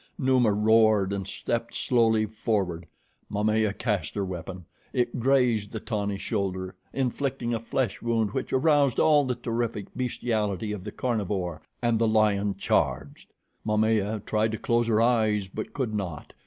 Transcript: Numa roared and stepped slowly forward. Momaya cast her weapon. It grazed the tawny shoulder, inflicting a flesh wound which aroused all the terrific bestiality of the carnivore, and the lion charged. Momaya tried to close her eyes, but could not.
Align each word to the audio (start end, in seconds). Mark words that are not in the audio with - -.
Numa 0.17 0.51
roared 0.51 1.13
and 1.13 1.27
stepped 1.27 1.75
slowly 1.75 2.25
forward. 2.25 2.87
Momaya 3.29 3.71
cast 3.71 4.15
her 4.15 4.25
weapon. 4.25 4.65
It 4.93 5.19
grazed 5.19 5.71
the 5.73 5.79
tawny 5.79 6.17
shoulder, 6.17 6.75
inflicting 6.91 7.53
a 7.53 7.59
flesh 7.59 8.01
wound 8.01 8.31
which 8.31 8.51
aroused 8.51 8.97
all 8.99 9.25
the 9.25 9.35
terrific 9.35 9.93
bestiality 9.95 10.71
of 10.71 10.83
the 10.85 10.91
carnivore, 10.91 11.61
and 11.83 11.99
the 11.99 12.07
lion 12.07 12.55
charged. 12.57 13.29
Momaya 13.63 14.21
tried 14.25 14.51
to 14.53 14.57
close 14.57 14.87
her 14.87 15.03
eyes, 15.03 15.47
but 15.47 15.71
could 15.71 15.93
not. 15.93 16.33